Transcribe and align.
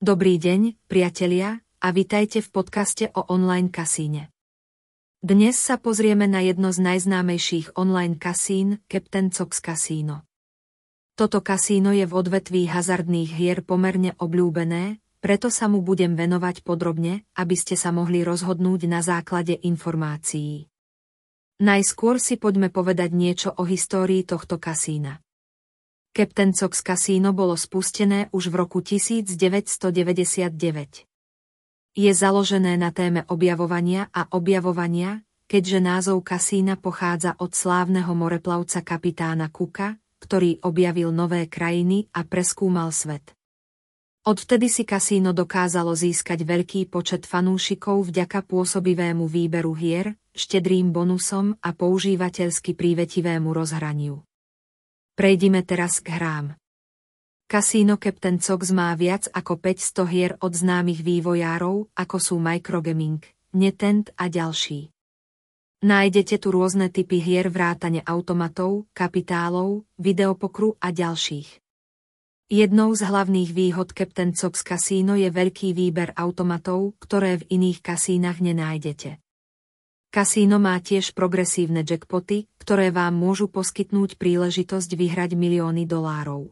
Dobrý 0.00 0.40
deň, 0.40 0.80
priatelia, 0.88 1.60
a 1.76 1.92
vitajte 1.92 2.40
v 2.40 2.48
podcaste 2.48 3.12
o 3.12 3.20
online 3.28 3.68
kasíne. 3.68 4.32
Dnes 5.20 5.60
sa 5.60 5.76
pozrieme 5.76 6.24
na 6.24 6.40
jedno 6.40 6.72
z 6.72 6.80
najznámejších 6.80 7.76
online 7.76 8.16
kasín, 8.16 8.80
Captain 8.88 9.28
Cox 9.28 9.60
Casino. 9.60 10.24
Toto 11.20 11.44
kasíno 11.44 11.92
je 11.92 12.08
v 12.08 12.16
odvetví 12.16 12.64
hazardných 12.72 13.28
hier 13.28 13.60
pomerne 13.60 14.16
obľúbené, 14.16 15.04
preto 15.20 15.52
sa 15.52 15.68
mu 15.68 15.84
budem 15.84 16.16
venovať 16.16 16.64
podrobne, 16.64 17.28
aby 17.36 17.60
ste 17.60 17.76
sa 17.76 17.92
mohli 17.92 18.24
rozhodnúť 18.24 18.88
na 18.88 19.04
základe 19.04 19.52
informácií. 19.52 20.64
Najskôr 21.60 22.16
si 22.16 22.40
poďme 22.40 22.72
povedať 22.72 23.12
niečo 23.12 23.52
o 23.52 23.68
histórii 23.68 24.24
tohto 24.24 24.56
kasína. 24.56 25.20
Captain 26.10 26.50
Cox 26.50 26.82
Casino 26.82 27.30
bolo 27.30 27.54
spustené 27.54 28.26
už 28.34 28.50
v 28.50 28.66
roku 28.66 28.82
1999. 28.82 31.06
Je 31.94 32.10
založené 32.10 32.74
na 32.74 32.90
téme 32.90 33.22
objavovania 33.30 34.10
a 34.10 34.26
objavovania, 34.34 35.22
keďže 35.46 35.78
názov 35.78 36.26
kasína 36.26 36.82
pochádza 36.82 37.38
od 37.38 37.54
slávneho 37.54 38.10
moreplavca 38.10 38.82
kapitána 38.82 39.54
Kuka, 39.54 40.02
ktorý 40.18 40.58
objavil 40.66 41.14
nové 41.14 41.46
krajiny 41.46 42.10
a 42.10 42.26
preskúmal 42.26 42.90
svet. 42.90 43.30
Odvtedy 44.26 44.66
si 44.66 44.82
kasíno 44.82 45.30
dokázalo 45.30 45.94
získať 45.94 46.42
veľký 46.42 46.90
počet 46.90 47.22
fanúšikov 47.22 48.10
vďaka 48.10 48.42
pôsobivému 48.50 49.30
výberu 49.30 49.78
hier, 49.78 50.18
štedrým 50.34 50.90
bonusom 50.90 51.54
a 51.62 51.70
používateľsky 51.70 52.74
prívetivému 52.74 53.54
rozhraniu. 53.54 54.26
Prejdime 55.20 55.60
teraz 55.60 56.00
k 56.00 56.16
hrám. 56.16 56.56
Casino 57.44 58.00
Captain 58.00 58.40
Cox 58.40 58.72
má 58.72 58.88
viac 58.96 59.28
ako 59.28 59.60
500 59.60 60.08
hier 60.08 60.32
od 60.40 60.48
známych 60.56 61.04
vývojárov, 61.04 61.92
ako 61.92 62.16
sú 62.16 62.40
Microgaming, 62.40 63.20
Netent 63.52 64.16
a 64.16 64.32
ďalší. 64.32 64.88
Nájdete 65.84 66.40
tu 66.40 66.48
rôzne 66.48 66.88
typy 66.88 67.20
hier 67.20 67.52
vrátane 67.52 68.00
automatov, 68.00 68.88
kapitálov, 68.96 69.84
videopokru 70.00 70.80
a 70.80 70.88
ďalších. 70.88 71.60
Jednou 72.48 72.96
z 72.96 73.04
hlavných 73.04 73.52
výhod 73.52 73.92
Captain 73.92 74.32
Cox 74.32 74.64
Casino 74.64 75.20
je 75.20 75.28
veľký 75.28 75.76
výber 75.76 76.16
automatov, 76.16 76.96
ktoré 76.96 77.44
v 77.44 77.60
iných 77.60 77.84
kasínach 77.84 78.40
nenájdete. 78.40 79.20
Kasíno 80.10 80.58
má 80.58 80.74
tiež 80.82 81.14
progresívne 81.14 81.86
jackpoty, 81.86 82.50
ktoré 82.58 82.90
vám 82.90 83.14
môžu 83.14 83.46
poskytnúť 83.46 84.18
príležitosť 84.18 84.90
vyhrať 84.98 85.38
milióny 85.38 85.86
dolárov. 85.86 86.50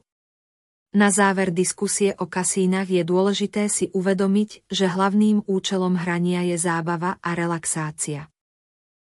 Na 0.95 1.11
záver 1.11 1.51
diskusie 1.51 2.15
o 2.23 2.31
kasínach 2.31 2.87
je 2.87 3.03
dôležité 3.03 3.67
si 3.67 3.91
uvedomiť, 3.91 4.71
že 4.71 4.87
hlavným 4.87 5.43
účelom 5.51 5.99
hrania 5.99 6.47
je 6.47 6.55
zábava 6.55 7.19
a 7.19 7.35
relaxácia. 7.35 8.31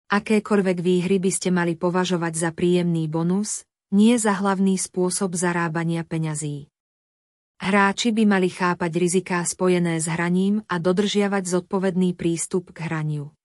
Akékoľvek 0.07 0.79
výhry 0.79 1.19
by 1.19 1.31
ste 1.35 1.51
mali 1.51 1.75
považovať 1.75 2.33
za 2.39 2.49
príjemný 2.55 3.11
bonus, 3.11 3.67
nie 3.91 4.15
za 4.15 4.31
hlavný 4.31 4.79
spôsob 4.79 5.35
zarábania 5.35 6.07
peňazí. 6.07 6.71
Hráči 7.59 8.15
by 8.15 8.23
mali 8.23 8.47
chápať 8.47 8.91
riziká 8.95 9.43
spojené 9.43 9.99
s 9.99 10.07
hraním 10.07 10.63
a 10.71 10.79
dodržiavať 10.79 11.43
zodpovedný 11.51 12.15
prístup 12.15 12.71
k 12.71 12.87
hraniu. 12.87 13.35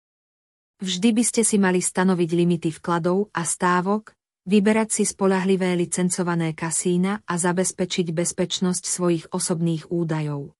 Vždy 0.82 1.14
by 1.14 1.22
ste 1.22 1.46
si 1.46 1.62
mali 1.62 1.78
stanoviť 1.78 2.30
limity 2.34 2.74
vkladov 2.74 3.30
a 3.30 3.46
stávok, 3.46 4.18
vyberať 4.50 4.90
si 4.90 5.02
spolahlivé 5.06 5.78
licencované 5.78 6.58
kasína 6.58 7.22
a 7.22 7.34
zabezpečiť 7.38 8.10
bezpečnosť 8.10 8.82
svojich 8.82 9.24
osobných 9.30 9.94
údajov. 9.94 10.58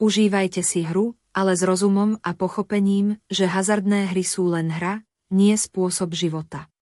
Užívajte 0.00 0.64
si 0.64 0.88
hru, 0.88 1.20
ale 1.36 1.52
s 1.52 1.60
rozumom 1.68 2.16
a 2.24 2.32
pochopením, 2.32 3.20
že 3.28 3.44
hazardné 3.44 4.08
hry 4.08 4.24
sú 4.24 4.48
len 4.48 4.72
hra, 4.72 5.04
nie 5.28 5.52
spôsob 5.52 6.16
života. 6.16 6.72